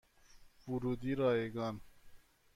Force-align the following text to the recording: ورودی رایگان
ورودی 0.67 1.15
رایگان 1.15 1.81